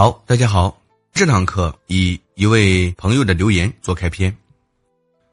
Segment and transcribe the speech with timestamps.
[0.00, 0.80] 好，大家好，
[1.12, 4.32] 这堂课以一位朋友的留言做开篇。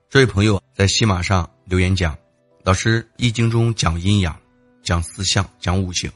[0.10, 2.18] 这位朋友在喜马上留言讲
[2.65, 4.36] ：“老师，《易经》中讲阴阳，
[4.81, 6.12] 讲四象，讲五行，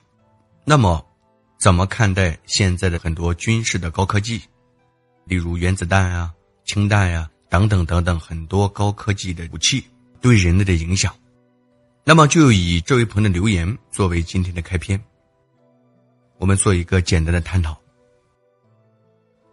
[0.66, 1.06] 那么
[1.60, 4.42] 怎么看待现在的很多军事的高科技，
[5.26, 6.34] 例如原子弹啊、
[6.66, 9.86] 氢弹呀等等等等很多高科技的武器
[10.22, 11.16] 对人类的影响？”
[12.04, 15.00] 那么就以这位朋友的留言作为今天的开篇，
[16.40, 17.80] 我们做一个简单的探讨。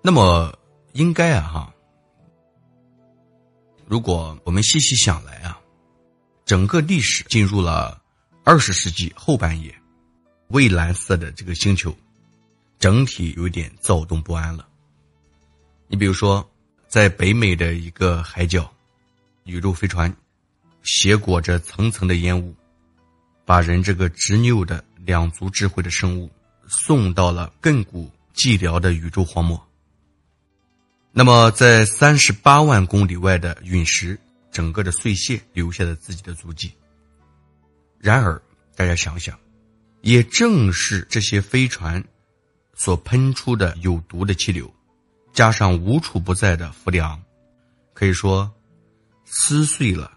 [0.06, 0.56] 那么，
[0.92, 1.74] 应该啊哈，
[3.88, 5.58] 如果我们细细想来啊，
[6.44, 8.00] 整个历史进入了
[8.44, 9.74] 二十世纪后半叶，
[10.46, 11.92] 蔚蓝色的这个星球，
[12.78, 14.68] 整体有点躁动不安了。
[15.88, 16.48] 你比如说，
[16.86, 18.72] 在北美的一个海角，
[19.42, 20.16] 宇宙飞船
[20.84, 22.54] 携裹着层层的烟雾，
[23.44, 26.30] 把人这个执拗的两足智慧的生物
[26.68, 29.60] 送到了亘古寂寥的宇宙荒漠。
[31.18, 34.20] 那么，在三十八万公里外的陨石，
[34.52, 36.70] 整个的碎屑留下了自己的足迹。
[37.98, 38.38] 然而，
[38.76, 39.34] 大家想想，
[40.02, 42.04] 也正是这些飞船
[42.74, 44.70] 所喷出的有毒的气流，
[45.32, 47.18] 加上无处不在的氟利昂，
[47.94, 48.52] 可以说
[49.24, 50.12] 撕碎了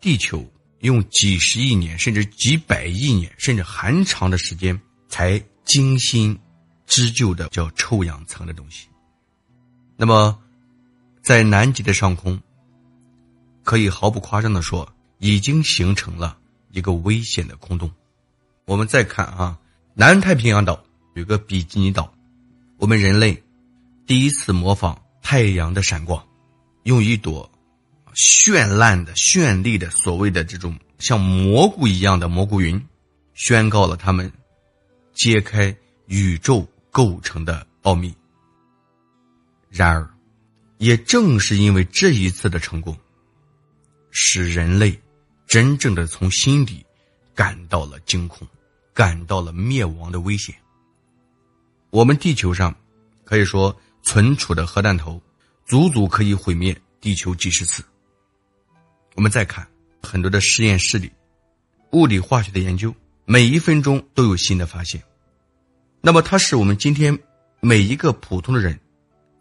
[0.00, 0.44] 地球
[0.80, 4.76] 用几十亿年，甚至几百亿年，甚至很长的时间
[5.08, 6.36] 才精心
[6.88, 8.88] 织就的叫臭氧层的东西。
[10.02, 10.36] 那么，
[11.22, 12.40] 在南极的上空，
[13.62, 16.36] 可以毫不夸张的说，已经形成了
[16.72, 17.88] 一个危险的空洞。
[18.64, 19.56] 我们再看啊，
[19.94, 20.82] 南太平洋岛
[21.14, 22.12] 有个比基尼岛，
[22.78, 23.40] 我们人类
[24.04, 26.20] 第一次模仿太阳的闪光，
[26.82, 27.48] 用一朵
[28.12, 32.84] 绚烂的、绚丽的所谓的这种像蘑菇一样的蘑菇云，
[33.34, 34.32] 宣告了他们
[35.14, 35.72] 揭开
[36.06, 38.12] 宇宙构成的奥秘。
[39.72, 40.06] 然而，
[40.76, 42.94] 也正是因为这一次的成功，
[44.10, 45.00] 使人类
[45.46, 46.84] 真正的从心底
[47.34, 48.46] 感到了惊恐，
[48.92, 50.54] 感到了灭亡的危险。
[51.88, 52.76] 我们地球上
[53.24, 55.18] 可以说存储的核弹头，
[55.64, 57.82] 足足可以毁灭地球几十次。
[59.14, 59.66] 我们再看
[60.02, 61.10] 很多的实验室里，
[61.92, 62.94] 物理化学的研究，
[63.24, 65.02] 每一分钟都有新的发现。
[66.02, 67.18] 那么，它是我们今天
[67.60, 68.78] 每一个普通的人。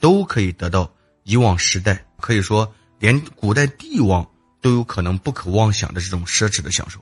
[0.01, 0.91] 都可以得到
[1.23, 2.69] 以往时代可以说
[2.99, 4.27] 连古代帝王
[4.59, 6.99] 都有可能不可妄想的这种奢侈的享受。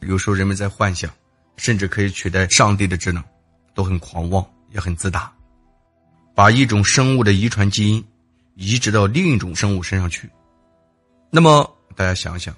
[0.00, 1.10] 有时候人们在幻想，
[1.56, 3.22] 甚至可以取代上帝的职能，
[3.74, 5.32] 都很狂妄，也很自大，
[6.34, 8.04] 把一种生物的遗传基因
[8.54, 10.28] 移植到另一种生物身上去。
[11.30, 12.54] 那么大家想想，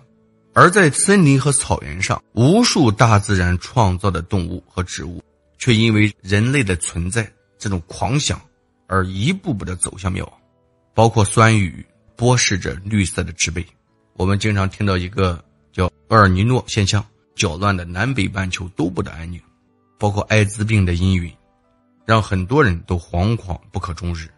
[0.52, 5.22] 而在森林和草原上，无数大自然创造的动物和植物，
[5.58, 8.40] 却因为人类的存在这种狂想。
[8.88, 10.32] 而一步步的走向灭亡，
[10.94, 13.64] 包括酸雨剥蚀着绿色的植被。
[14.14, 17.06] 我们经常听到一个叫厄尔尼诺现象，
[17.36, 19.40] 搅乱的南北半球都不得安宁。
[19.98, 21.32] 包括艾滋病的阴云，
[22.06, 24.28] 让很多人都惶恐不可终日。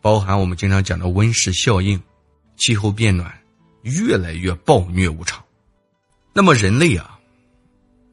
[0.00, 2.00] 包含我们经常讲的温室效应，
[2.56, 3.36] 气候变暖
[3.82, 5.42] 越来越暴虐无常。
[6.32, 7.18] 那么人类啊，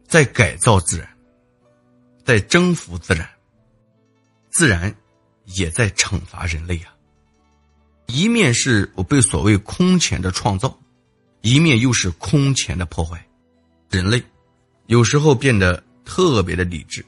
[0.07, 1.07] 在改造自然，
[2.23, 3.29] 在征服自然，
[4.49, 4.95] 自然。
[5.45, 6.93] 也在惩罚人类啊！
[8.07, 10.77] 一面是我被所谓空前的创造，
[11.41, 13.25] 一面又是空前的破坏。
[13.89, 14.21] 人类
[14.87, 17.05] 有时候变得特别的理智，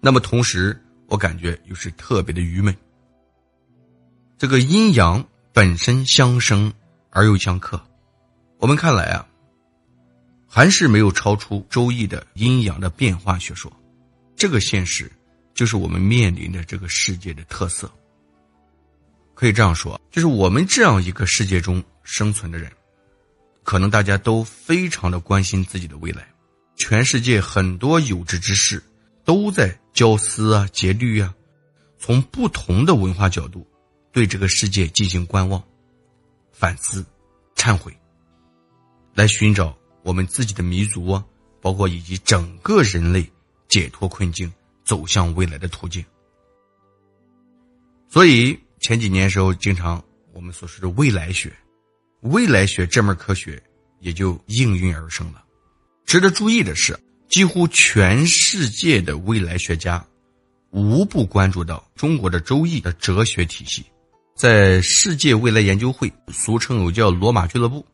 [0.00, 0.78] 那么同时
[1.08, 2.74] 我感觉又是特别的愚昧。
[4.38, 6.72] 这个阴阳本身相生
[7.10, 7.80] 而又相克，
[8.58, 9.26] 我们看来啊，
[10.46, 13.72] 还是没有超出《周易》的阴阳的变化学说，
[14.36, 15.10] 这个现实。
[15.56, 17.90] 就是我们面临的这个世界的特色，
[19.32, 22.70] 可以这样说，就是我们这样一个世界中生存的人，
[23.64, 26.28] 可能大家都非常的关心自己的未来。
[26.76, 28.82] 全世界很多有志之士
[29.24, 31.34] 都在教思啊、节律啊，
[31.98, 33.66] 从不同的文化角度
[34.12, 35.62] 对这个世界进行观望、
[36.52, 37.02] 反思、
[37.54, 37.96] 忏悔，
[39.14, 41.24] 来寻找我们自己的民族啊，
[41.62, 43.26] 包括以及整个人类
[43.68, 44.52] 解脱困境。
[44.86, 46.02] 走向未来的途径，
[48.08, 50.02] 所以前几年时候，经常
[50.32, 51.52] 我们所说的未来学，
[52.20, 53.60] 未来学这门科学
[53.98, 55.44] 也就应运而生了。
[56.04, 56.96] 值得注意的是，
[57.28, 60.06] 几乎全世界的未来学家
[60.70, 63.84] 无不关注到中国的《周易》的哲学体系。
[64.36, 67.84] 在世界未来研究会，俗称有叫罗马俱乐部，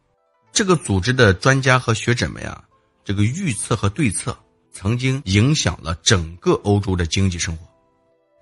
[0.53, 2.63] 这个组织的专家和学者们呀，
[3.03, 4.37] 这个预测和对策。
[4.73, 7.67] 曾经影响了整个欧洲的经济生活，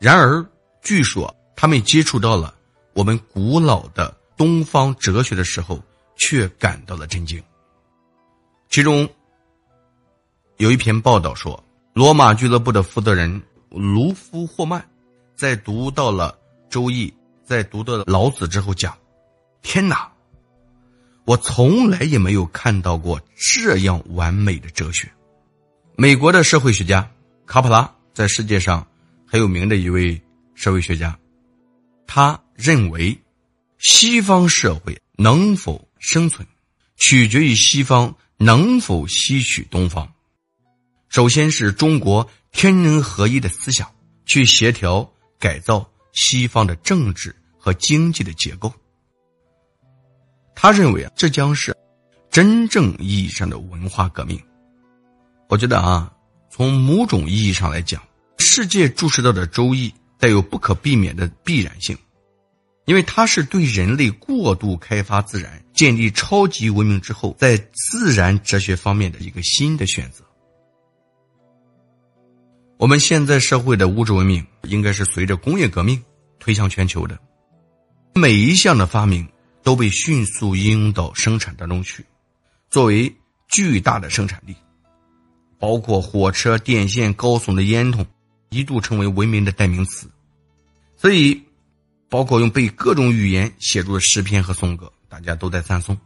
[0.00, 0.46] 然而，
[0.80, 2.54] 据说他们接触到了
[2.94, 5.82] 我们古老的东方哲学的时候，
[6.16, 7.42] 却感到了震惊。
[8.68, 9.08] 其中
[10.58, 11.62] 有一篇报道说，
[11.92, 14.88] 罗马俱乐部的负责人卢夫霍曼
[15.34, 16.38] 在读到了
[16.72, 17.08] 《周易》，
[17.44, 18.96] 在读到老子之后讲
[19.62, 20.10] ：“天哪，
[21.24, 25.10] 我从来也没有看到过这样完美的哲学。”
[26.00, 27.12] 美国的社会学家
[27.44, 28.88] 卡普拉在世界上
[29.26, 30.18] 很有名的一位。
[30.54, 31.18] 社会学家，
[32.06, 33.18] 他认为，
[33.76, 36.46] 西方社会能否生存，
[36.96, 40.10] 取决于西方能否吸取东方。
[41.10, 43.86] 首先是中国天人合一的思想，
[44.24, 45.06] 去协调
[45.38, 48.72] 改造西方的政治和经济的结构。
[50.54, 51.76] 他认为啊，这将是
[52.30, 54.40] 真正意义上的文化革命。
[55.50, 56.10] 我觉得啊，
[56.48, 58.02] 从某种意义上来讲，
[58.38, 59.90] 世界注视到的《周易》。
[60.20, 61.96] 带有不可避免的必然性，
[62.84, 70.22] 因为它是对人类过度开发自然、建立超级文明之后，在自然哲学方面的一个新的选择。
[72.76, 76.04] 我们现在社会的物质文明应该是随着工业革命
[76.38, 77.18] 推向全球的，
[78.14, 79.26] 每一项的发明
[79.62, 82.04] 都被迅速应用到生产当中去，
[82.68, 83.10] 作为
[83.48, 84.54] 巨大的生产力，
[85.60, 88.04] 包括火车、电线、高耸的烟囱。
[88.52, 90.10] 一度成为文明的代名词，
[90.96, 91.40] 所以，
[92.08, 95.96] 包括用被各种语言写出的诗篇和颂歌，大家都在赞颂。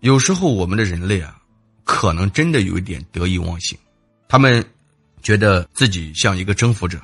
[0.00, 1.36] 有时候，我们的人类啊，
[1.84, 3.78] 可能真的有一点得意忘形，
[4.26, 4.64] 他们
[5.22, 6.98] 觉得自己像一个征服者，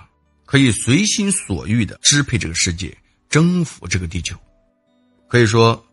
[0.46, 2.96] 可以随心所欲的支配这个世界，
[3.28, 4.34] 征服这个地球。
[5.28, 5.84] 可以说，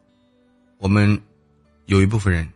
[0.78, 1.22] 我们
[1.88, 2.50] 有一部分人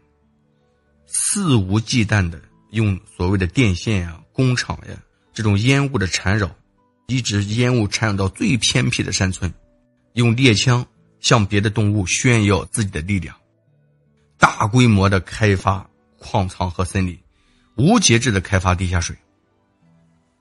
[1.16, 4.98] 肆无忌惮的用所谓的电线呀、工厂呀。
[5.32, 6.54] 这种烟雾的缠绕，
[7.08, 9.54] 一直烟雾缠绕到最偏僻的山村，
[10.14, 10.86] 用猎枪
[11.20, 13.36] 向别的动物炫耀自己的力量，
[14.38, 15.88] 大规模的开发
[16.18, 17.18] 矿藏和森林，
[17.76, 19.16] 无节制的开发地下水。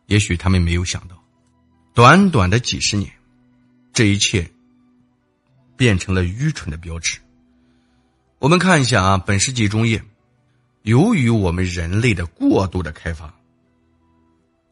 [0.06, 1.22] 也许他们没有想到，
[1.94, 3.10] 短短的几十年，
[3.92, 4.50] 这一切
[5.76, 7.18] 变成了愚蠢的标志。
[8.38, 10.02] 我们看一下啊，本世纪中叶，
[10.82, 13.32] 由于我们人类的过度的开发。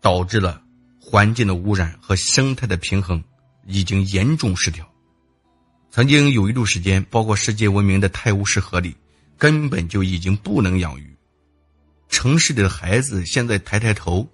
[0.03, 0.63] 导致了
[0.99, 3.23] 环境的污染和生态的平衡
[3.67, 4.91] 已经严重失调。
[5.91, 8.97] 曾经有一度时间，包括世界闻名的泰晤士河里，
[9.37, 11.15] 根本就已经不能养鱼。
[12.09, 14.27] 城市里的孩子现在抬抬头，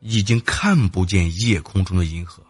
[0.00, 2.42] 已经看不见夜空中的银河。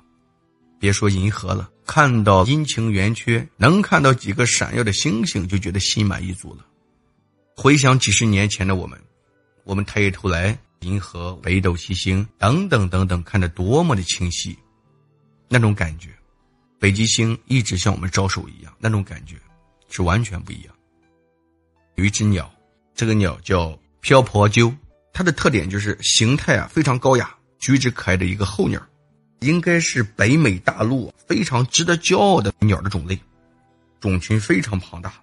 [0.79, 6.64] 别说银河了，看到阴晴圆缺，能看到几个闪耀的星星，就觉得心满意足了。
[7.56, 9.00] 回想几十年前的我们，
[9.64, 10.56] 我们抬起头来。
[10.81, 14.56] 银河、北斗七星等等等等，看得多么的清晰，
[15.49, 16.11] 那种感觉，
[16.79, 19.37] 北极星一直向我们招手一样，那种感觉
[19.88, 20.75] 是完全不一样。
[21.94, 22.53] 有一只鸟，
[22.94, 24.73] 这个鸟叫漂泊鸠，
[25.14, 28.81] 它的特点就是形态啊非常高雅、举止可爱的一个候鸟，
[29.41, 33.19] 应该是北美大陆非常值得骄傲的鸟的种类，
[33.99, 35.14] 种群非常庞大，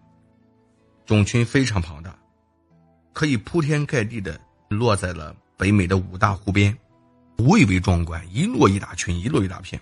[1.06, 2.13] 种群非常庞大，
[3.14, 5.34] 可以铺天盖地的落在了。
[5.56, 6.76] 北美的五大湖边，
[7.38, 9.80] 蔚为壮观，一落一大群，一落一大片。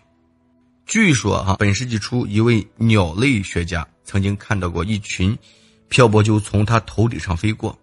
[0.85, 5.35] 据说哈，本世纪初，一位鸟类学家曾经看到过一群
[5.87, 7.75] 漂泊鸠从他头顶上飞过，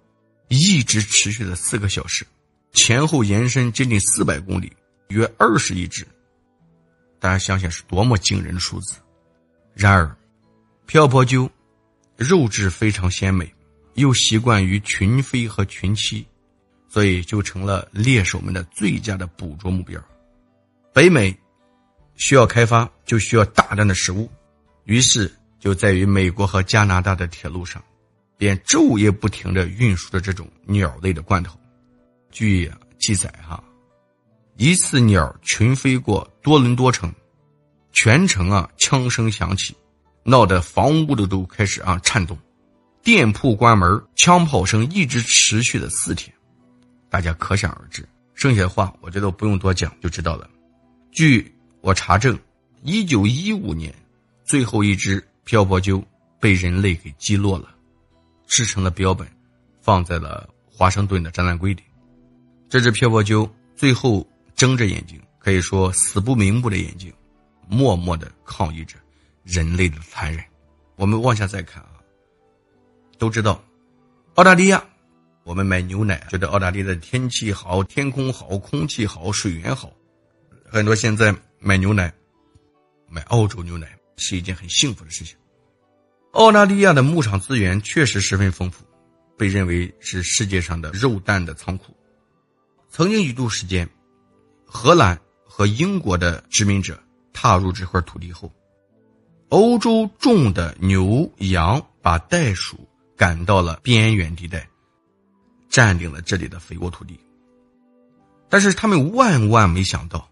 [0.49, 2.25] 一直持续了四个小时，
[2.73, 4.71] 前后延伸接近四百公里，
[5.09, 6.07] 约二十亿只。
[7.19, 8.97] 大家想想是多么惊人的数字。
[9.75, 10.15] 然而，
[10.87, 11.51] 漂泊鸠
[12.17, 13.53] 肉质非常鲜美，
[13.99, 16.25] 又习惯于群飞和群栖。
[16.91, 20.03] 所以就成了猎手们的最佳的捕捉目标。
[20.95, 21.39] 北美
[22.17, 24.27] 需要开发，就需要大量的食物，
[24.85, 27.85] 于是就在于美国和加拿大的铁路上，
[28.39, 31.61] 便昼夜不停的运输着这种鸟类的罐头。
[32.31, 33.63] 据记载，哈，
[34.57, 37.13] 一次鸟群飞过多伦多城，
[37.93, 39.77] 全城啊枪声响起，
[40.25, 42.37] 闹得房屋的都开始啊颤动，
[43.03, 46.35] 店铺关门，枪炮声一直持续了四天。
[47.09, 50.49] 大家可想而知，剩下的话我觉得不用多讲就知道了。
[51.11, 51.51] 据
[51.81, 52.39] 我查证，
[52.83, 53.95] 一九一五年，
[54.45, 56.05] 最后一只漂泊鸠
[56.39, 57.75] 被人类给击落了，
[58.47, 59.27] 制成了标本，
[59.81, 61.83] 放在了华盛顿的展览柜里。
[62.69, 67.11] 这只漂泊鸠最后睁着眼睛，可以说死不瞑目的眼睛，
[67.67, 68.97] 默默的抗议着
[69.45, 70.45] 人类的残忍。
[70.97, 71.93] 我们往下再看啊，
[73.19, 73.63] 都知道，
[74.35, 74.83] 澳大利亚。
[75.45, 79.91] 我们买牛奶，觉得澳大利亚的天气好，天空好，空气好，水源好，
[80.67, 82.13] 很多现在买牛奶，
[83.09, 85.37] 买澳洲牛奶是一件很幸福的事情。
[86.33, 88.85] 澳大利亚的牧场资源确实十分丰富，
[89.39, 91.97] 被认为是世界上的肉蛋的仓库。
[92.91, 93.89] 曾经一度时间，
[94.67, 98.53] 荷兰和英国的殖民者踏入这块土地后，
[99.49, 102.87] 欧洲种的牛羊把袋鼠
[103.19, 104.67] 赶到了边缘地带，
[105.69, 107.19] 占领了这里的肥沃土地。
[108.49, 110.31] 但是他们万万没想到，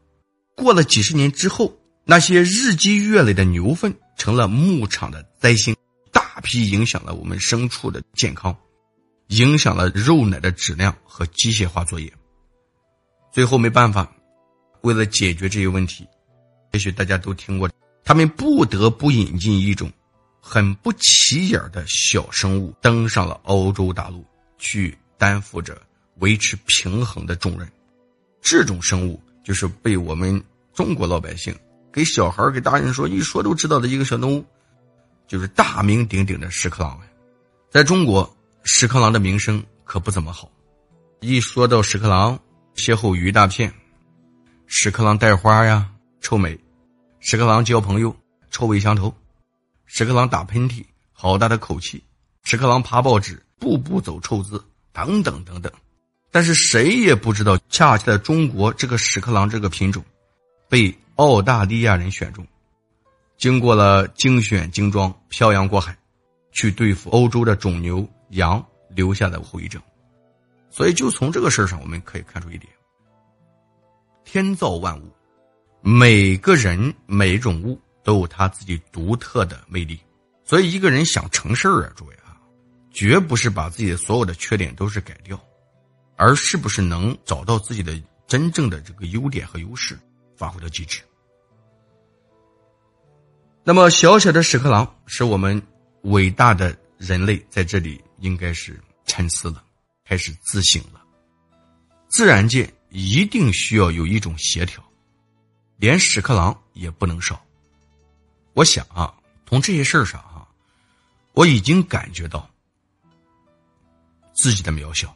[0.54, 5.76] 过了几十年之后，那些日积月累的牛粪成了牧场的灾星。
[6.12, 8.56] 大批影响了我们牲畜的健康，
[9.28, 12.10] 影响了肉奶的质量和机械化作业。
[13.32, 14.10] 最后没办法，
[14.82, 16.06] 为了解决这些问题，
[16.72, 17.68] 也许大家都听过，
[18.04, 19.90] 他们不得不引进一种
[20.48, 24.24] 很不起眼的小生物登上了欧洲大陆，
[24.58, 25.76] 去担负着
[26.18, 27.68] 维持平衡的重任。
[28.40, 30.40] 这种生物就是被我们
[30.72, 31.52] 中国老百姓
[31.92, 34.44] 给小孩给大人说一说都知道的一个小动物。
[35.26, 37.00] 就是大名鼎鼎的屎壳郎，
[37.68, 40.48] 在中国，屎壳郎的名声可不怎么好。
[41.18, 42.38] 一说到屎壳郎，
[42.76, 43.74] 歇后语一大片：
[44.68, 46.56] 屎壳郎带花呀，臭美；
[47.18, 48.14] 屎壳郎交朋友，
[48.52, 49.12] 臭味相投；
[49.86, 51.98] 屎壳郎打喷嚏，好大的口气；
[52.42, 54.62] 屎壳郎爬报纸，步步走臭字，
[54.92, 55.72] 等等等等。
[56.30, 60.04] 但是谁也不知道，恰恰在中国，这个屎壳郎这个品种，
[60.68, 62.46] 被澳大利亚人选中。
[63.38, 65.96] 经过了精选精装，漂洋过海，
[66.52, 69.80] 去对付欧洲的种牛羊留下的后遗症，
[70.70, 72.70] 所以就从这个事儿上，我们可以看出一点：
[74.24, 75.10] 天造万物，
[75.80, 79.98] 每个人每种物都有他自己独特的魅力。
[80.44, 82.38] 所以一个人想成事儿啊，诸位啊，
[82.92, 85.38] 绝不是把自己的所有的缺点都是改掉，
[86.14, 89.98] 而是不是能找到自己的真正的这个优点和优势，
[90.36, 91.02] 发挥到极致。
[93.64, 95.60] 那么小小的屎壳郎，使我们
[96.02, 99.64] 伟大的人类在这里应该是沉思了，
[100.04, 101.02] 开始自省了。
[102.08, 104.80] 自然界一定需要有一种协调，
[105.78, 107.44] 连屎壳郎也不能少。
[108.56, 109.14] 我想啊，
[109.46, 110.48] 从这些事儿上啊，
[111.34, 112.48] 我已经感觉到
[114.34, 115.14] 自己的渺小。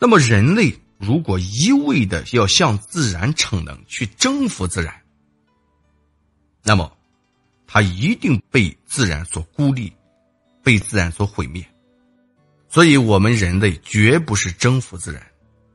[0.00, 4.92] 那么人类如果一味的要向自然逞能，去征服自然，
[6.64, 6.92] 那么。
[7.72, 9.92] 他一定被自然所孤立，
[10.60, 11.64] 被自然所毁灭，
[12.68, 15.24] 所以，我们人类绝不是征服自然，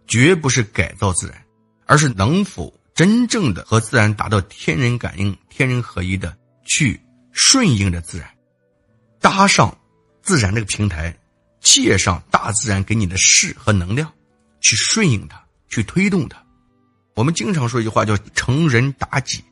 [0.06, 1.42] 绝不是改造自然，
[1.86, 7.00] 而是能否真正的和自然达到天人感应、天人合一的去
[7.32, 8.30] 顺应着自然，
[9.22, 9.76] 搭上
[10.22, 11.16] 自然这个平台，
[11.62, 14.12] 借上大自然给你的势和能量，
[14.60, 16.44] 去顺应它，去推动它。
[17.16, 19.44] 我们经常说一句话叫“成人达己”。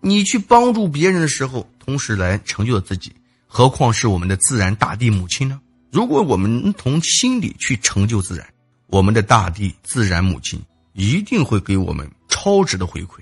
[0.00, 3.12] 你去帮助别人的时候，同时来成就了自己，
[3.46, 5.60] 何况是我们的自然大地母亲呢？
[5.90, 8.46] 如果我们从心里去成就自然，
[8.86, 10.60] 我们的大地自然母亲
[10.92, 13.20] 一定会给我们超值的回馈。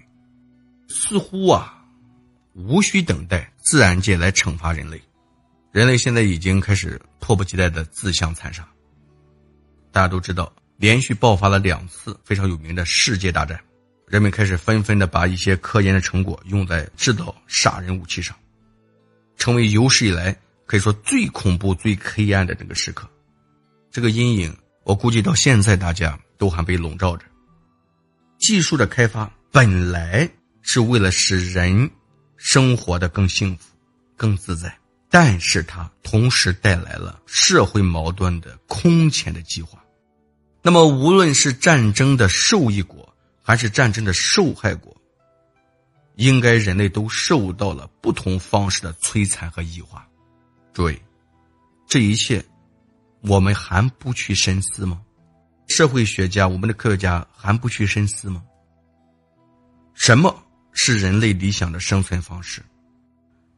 [0.88, 1.79] 似乎啊，
[2.67, 5.00] 无需等待自然界来惩罚人类，
[5.73, 8.67] 人类现在已经开始迫不及待的自相残杀。
[9.93, 13.59] 大家都知道，连续爆发了两次非常有名的世界大战。
[14.07, 18.37] 人们开始纷纷的把一些科研的成果用在制造杀人武器上，
[19.37, 20.37] 成为有史以来
[20.67, 23.09] 可以说最恐怖、最黑暗的这个时刻。
[23.90, 27.25] 这个阴影，我估计到现在大家都还被笼罩着。
[28.38, 30.29] 技术的开发本来
[30.62, 31.88] 是为了使人
[32.42, 33.68] 生活的更幸福、
[34.16, 34.75] 更自在，
[35.11, 39.78] 但是它同时带来了社会矛盾的空前的激化。
[40.62, 44.97] 那么，无论是战争的受益国，还是战争的受害国，
[46.16, 50.09] 应该人类都受到了不同方式的摧残和异化。
[50.73, 50.99] 诸位，
[51.87, 52.42] 这一切，
[53.20, 55.02] 我们还不去深思吗？
[55.68, 58.42] 社会学家、我们的科学家还不去深思吗？
[59.92, 60.35] 什么
[60.73, 62.62] 是人类理想的生存方式？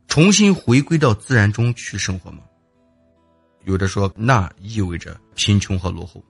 [0.09, 2.43] 重新回归到自然中去生活吗？
[3.65, 6.23] 有的说，那意味着贫穷和落后。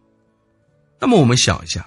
[1.01, 1.87] 那么我们想一下。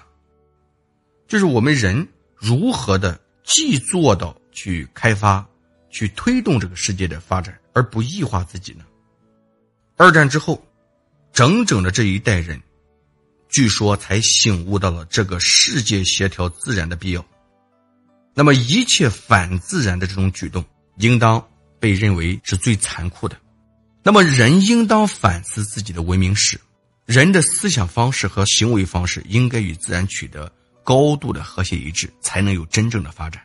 [1.28, 5.44] 就是我们人如何的既做到去开发、
[5.90, 8.84] 去推动这个世界的发展，而不异化自己呢？
[9.96, 10.64] 二战之后，
[11.32, 12.62] 整整的这一代人，
[13.48, 17.24] 据说才醒悟到了这个世界协调自然的必要。
[18.38, 20.62] 那么，一切反自然的这种举动，
[20.98, 21.42] 应当
[21.80, 23.34] 被认为是最残酷的。
[24.02, 26.60] 那么，人应当反思自己的文明史，
[27.06, 30.52] 人的思想方式和行为方式应该与自然取得。
[30.84, 33.42] 高度的和谐一致，才能有真正的发展。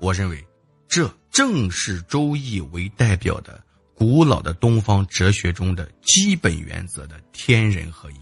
[0.00, 0.44] 我认为，
[0.88, 3.62] 这正是《周易》为代表的
[3.94, 8.16] 古老的东方哲学中的基本原则的天人合一。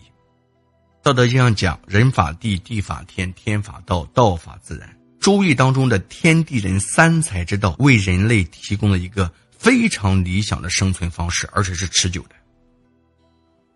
[1.02, 4.86] 道德经上讲：“人法地，地法天，天法道，道法自然。”
[5.26, 9.28] 《周易》当中的天地人三才之道，为人类提供了一个
[9.58, 12.36] 非常理想的生存方式，而且是持久的。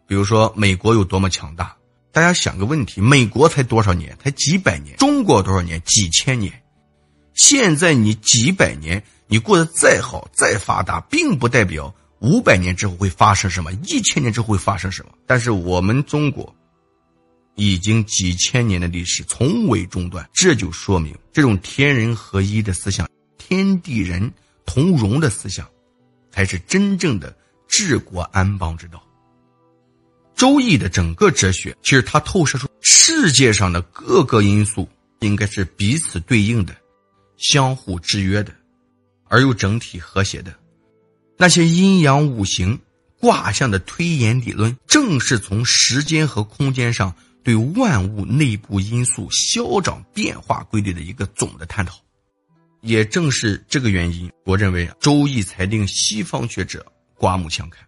[0.07, 1.76] 比如说，美国有多么强大？
[2.12, 4.16] 大家想个问题：美国才多少年？
[4.23, 4.97] 才几百年？
[4.97, 5.83] 中国多少年？
[5.85, 6.52] 几千年？
[7.35, 15.11] 现在你几百年，你过得再好、再发达，并不代表五百年之后会发生什么，一千年之后会发生什么。
[15.26, 16.54] 但是我们中国。
[17.57, 24.33] 已经几千年的历史从未中断，这就说明这种天人合一的思想、天地人
[24.64, 25.69] 同荣的思想，
[26.30, 27.37] 才是真正的
[27.69, 29.02] 治国安邦之道。
[30.35, 34.88] 周易的整个哲学，其实它透射出世界上的各个因素
[35.19, 36.75] 应该是彼此对应的、
[37.37, 38.54] 相互制约的，
[39.28, 40.54] 而又整体和谐的。
[41.37, 42.78] 那些阴阳五行、
[43.19, 47.14] 卦象的推演理论，正是从时间和空间上。
[47.43, 51.95] 对万物内部因素消长变化规律的一个总的探讨，
[52.83, 57.87] 也正是这个原因，我认为《周易》才令西方学者刮目相看，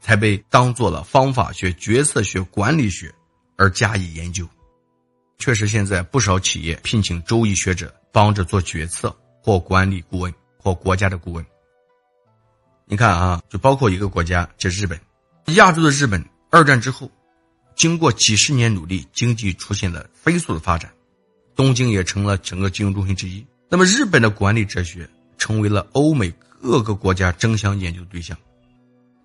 [0.00, 3.12] 才被当做了方法学、决策学、管理学
[3.56, 4.48] 而加以研究。
[5.38, 11.44] 确实，现在不少企业聘请周易学者帮着做决策或管理顾问或国家的顾问。
[12.86, 14.98] 你看啊，就包括一个国家，叫日本，
[15.54, 17.10] 亚洲的日本，二战之后。
[17.76, 20.90] 经过几十年努力，经济出现了飞速的发展，
[21.54, 23.46] 东京也成了整个金融中心之一。
[23.68, 28.36] 那么，日本的管理哲学成为了欧美各个国家争相研究的对象。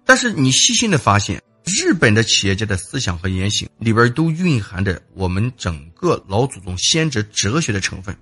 [0.05, 8.13] 但是，你细心的发现，日本的企业家的思想和言行里边都蕴含着我们整个老祖宗先哲哲学的成分。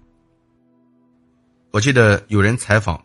[1.72, 3.04] 我记得有人采访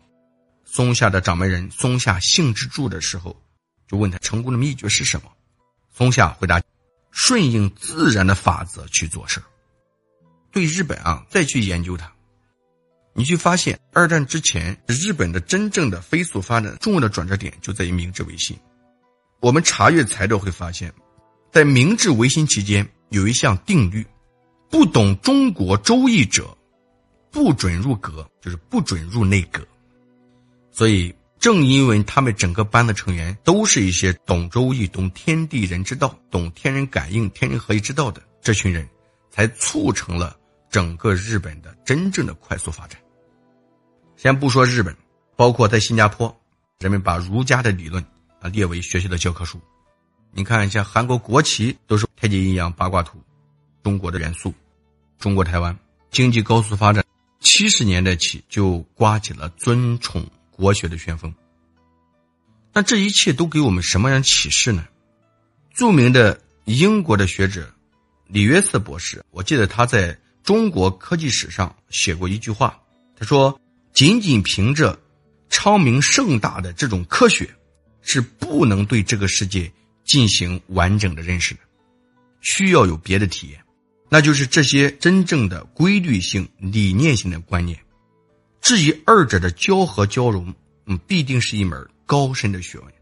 [0.63, 3.35] 松下的掌门人松下幸之助的时候，
[3.87, 5.31] 就问他成功的秘诀是什么？
[5.91, 6.61] 松下回答。
[7.17, 9.41] 顺应自然的法则去做事
[10.51, 12.11] 对日本啊，再去研究它，
[13.13, 18.59] 你去发现二战之前日本的真正的飞速发展重要的转折点就在于明治维新。
[19.39, 20.93] 我们查阅材料会发现，
[21.53, 24.05] 在明治维新期间有一项定律：
[24.69, 26.55] 不懂中国周易者，
[27.31, 29.65] 不准入阁，就是不准入内阁。
[30.69, 31.15] 所以。
[31.45, 38.89] 正因为他们整个班的成员都是一些懂周易、懂天地人之道、懂天人感应、天人合一之道的这群人，
[39.29, 40.35] 才促成了
[40.71, 42.99] 整个日本的真正的快速发展。
[44.17, 44.97] 先不说日本，
[45.35, 46.35] 包括在新加坡，
[46.79, 48.03] 人们把儒家的理论
[48.41, 49.61] 啊列为学校的教科书。
[50.31, 53.19] 你看，像韩国国旗都是太极阴阳八卦图，
[53.83, 54.51] 中国的元素。
[55.19, 55.77] 中国台湾
[56.09, 57.05] 经济高速发展，
[57.39, 60.27] 七十年代起就刮起了尊崇。
[60.55, 61.33] 国学的旋风，
[62.71, 64.87] 那这一切都给我们什么样启示呢？
[65.73, 67.69] 著名的英国的学者
[68.27, 72.79] 李约瑟博士，我记得他在中国科技史上写过一句话，
[73.17, 73.59] 他说
[73.93, 74.97] ：“仅仅凭着
[75.49, 77.49] 昌明盛大的这种科学，
[78.01, 79.69] 是不能对这个世界
[80.05, 81.59] 进行完整的认识的，
[82.41, 83.61] 需要有别的体验，
[84.09, 87.77] 那就是这些真正的规律性、理念性的观念。”
[88.65, 90.51] 至于二者的交合交融，
[90.87, 92.93] 嗯，必定是一门高深的学问。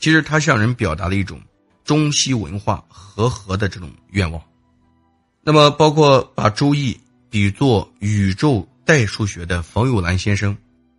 [0.00, 1.40] 其实，他向人表达了一种
[1.84, 4.42] 中西文化和合的这种愿望。
[5.44, 6.94] 那么，包括把《周易》
[7.30, 10.56] 比作宇宙代数学的冯友兰先生，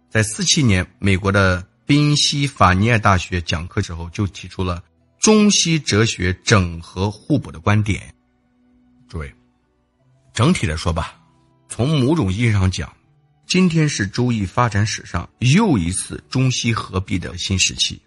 [0.10, 4.82] 在四七年美国的宾夕法尼亚大学讲课时候，就提出了
[5.19, 8.15] 中西哲学整合互补的观点。
[9.10, 9.36] 诸位，
[10.34, 11.19] 整体来说吧，
[11.67, 12.89] 从某种意义上讲。
[13.54, 18.02] 今天是周易发展史上又一次中西合璧的新时期。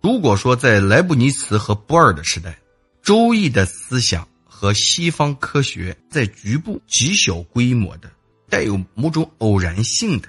[0.00, 2.56] 如果说在莱布尼茨和波尔的时代，
[3.02, 8.08] 周易的思想和西方科学在局部极小规模的、
[8.48, 10.28] 带有某种偶然性的，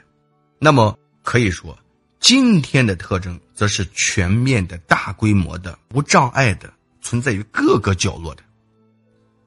[0.58, 1.78] 那么可以说，
[2.20, 8.42] 今天的特征则是全面的、大规模的、无障碍的，存在于各个角落的。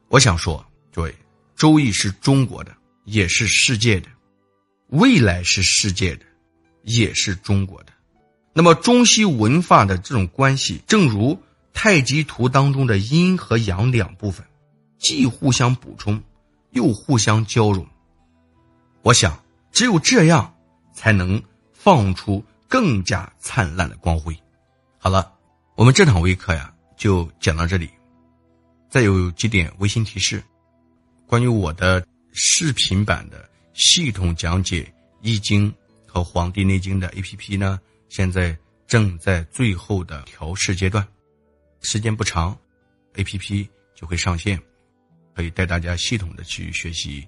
[0.07, 1.12] 我想说，诸位，
[1.57, 2.73] 周易是中国的，
[3.07, 4.09] 也是世界的。
[4.88, 6.24] 未来是世界的，
[6.83, 7.92] 也是中国的。
[8.53, 11.40] 那么中西文化的这种关系，正如
[11.72, 14.44] 太极图当中的阴和阳两部分，
[14.98, 16.20] 既互相补充，
[16.70, 17.87] 又互相交融。
[19.03, 20.55] 我想，只有这样，
[20.92, 21.40] 才能
[21.72, 24.37] 放出更加灿烂的光辉。
[24.98, 25.33] 好了，
[25.77, 27.88] 我们这堂微课呀，就讲到这里。
[28.88, 30.42] 再有几点微信提示：
[31.27, 34.83] 关于我的视频版的系统讲解
[35.22, 35.70] 《易经》
[36.07, 41.07] 和《黄帝内经》的 APP 呢，现在正在最后的调试阶段，
[41.81, 42.59] 时间不长
[43.14, 44.61] ，APP 就会上线，
[45.35, 47.22] 可以带大家系统的去学习《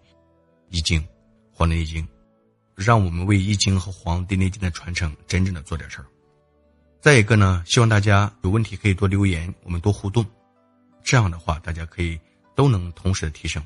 [0.70, 1.00] 易经》
[1.52, 2.02] 《黄帝内经》，
[2.74, 6.06] 让我们为《易经》和《黄帝内经》的传承真正的做点事儿。
[7.00, 10.26] 再一个呢，希望大家有问题可以多留言，我们多互动，
[11.02, 12.18] 这样的话大家可以
[12.54, 13.62] 都能同时的提升。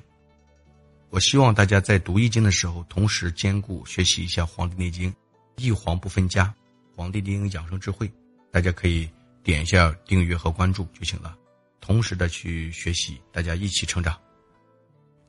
[1.14, 5.12] 我希望大家在读易经的时候，同时兼顾学习一下《黄帝内经》，
[5.56, 6.52] 一黄不分家，
[6.96, 8.12] 《黄帝内经》养生智慧，
[8.50, 9.08] 大家可以
[9.44, 11.36] 点一下订阅和关注就行了，
[11.80, 14.20] 同时的去学习，大家一起成长。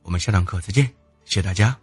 [0.02, 0.86] 我们下堂课再见，
[1.24, 1.78] 谢谢大家。